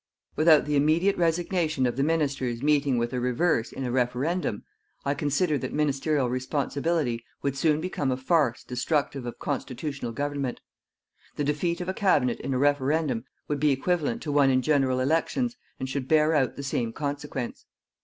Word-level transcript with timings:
Without 0.35 0.65
the 0.65 0.75
immediate 0.75 1.15
resignation 1.15 1.85
of 1.85 1.95
the 1.95 2.01
ministers 2.01 2.63
meeting 2.63 2.97
with 2.97 3.13
a 3.13 3.19
reverse 3.19 3.71
in 3.71 3.83
a 3.85 3.91
referendum, 3.91 4.63
I 5.05 5.13
consider 5.13 5.59
that 5.59 5.73
ministerial 5.73 6.27
responsibility 6.27 7.23
would 7.43 7.55
soon 7.55 7.79
become 7.79 8.09
a 8.11 8.17
farce 8.17 8.63
destructive 8.63 9.27
of 9.27 9.37
constitutional 9.37 10.11
government. 10.11 10.59
The 11.35 11.43
defeat 11.43 11.81
of 11.81 11.87
a 11.87 11.93
Cabinet 11.93 12.39
in 12.39 12.51
a 12.51 12.57
referendum 12.57 13.25
would 13.47 13.59
be 13.59 13.69
equivalent 13.69 14.23
to 14.23 14.31
one 14.31 14.49
in 14.49 14.63
general 14.63 14.99
elections 15.01 15.55
and 15.79 15.87
should 15.87 16.07
bear 16.07 16.33
out 16.33 16.55
the 16.55 16.63
same 16.63 16.93
consequence. 16.93 17.67